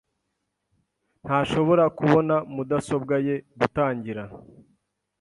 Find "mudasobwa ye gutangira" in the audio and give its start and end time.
2.53-4.23